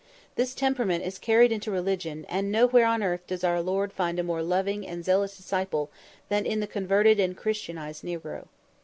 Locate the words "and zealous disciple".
4.87-5.91